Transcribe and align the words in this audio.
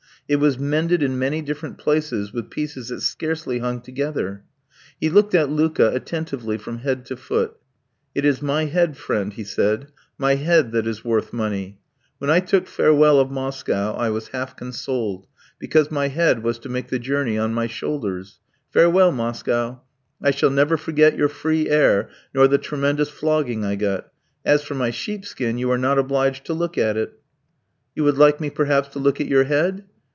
It 0.27 0.39
was 0.39 0.57
mended 0.57 1.03
in 1.03 1.19
many 1.19 1.41
different 1.41 1.77
places 1.77 2.31
with 2.31 2.49
pieces 2.49 2.87
that 2.87 3.01
scarcely 3.01 3.59
hung 3.59 3.81
together. 3.81 4.43
He 4.97 5.09
looked 5.09 5.35
at 5.35 5.49
Luka 5.49 5.91
attentively 5.93 6.57
from 6.57 6.77
head 6.77 7.05
to 7.07 7.17
foot. 7.17 7.57
"It 8.15 8.23
is 8.23 8.41
my 8.41 8.63
head, 8.67 8.95
friend," 8.95 9.33
he 9.33 9.43
said, 9.43 9.87
"my 10.17 10.35
head 10.35 10.71
that 10.71 10.87
is 10.87 11.03
worth 11.03 11.33
money. 11.33 11.81
When 12.17 12.29
I 12.29 12.39
took 12.39 12.67
farewell 12.67 13.19
of 13.19 13.29
Moscow, 13.29 13.93
I 13.93 14.09
was 14.09 14.29
half 14.29 14.55
consoled, 14.55 15.27
because 15.59 15.91
my 15.91 16.07
head 16.07 16.43
was 16.43 16.59
to 16.59 16.69
make 16.69 16.87
the 16.87 16.97
journey 16.97 17.37
on 17.37 17.53
my 17.53 17.67
shoulders. 17.67 18.39
Farewell, 18.71 19.11
Moscow, 19.11 19.81
I 20.23 20.31
shall 20.31 20.49
never 20.51 20.77
forget 20.77 21.17
your 21.17 21.27
free 21.27 21.67
air, 21.69 22.09
nor 22.33 22.47
the 22.47 22.57
tremendous 22.57 23.09
flogging 23.09 23.65
I 23.65 23.75
got. 23.75 24.07
As 24.45 24.63
for 24.63 24.75
my 24.75 24.91
sheepskin, 24.91 25.57
you 25.57 25.69
are 25.71 25.77
not 25.77 25.99
obliged 25.99 26.45
to 26.45 26.53
look 26.53 26.77
at 26.77 26.95
it." 26.95 27.19
"You 27.97 28.05
would 28.05 28.17
like 28.17 28.39
me, 28.39 28.49
perhaps, 28.49 28.87
to 28.93 28.99
look 28.99 29.19
at 29.19 29.27
your 29.27 29.43
head?" 29.43 29.83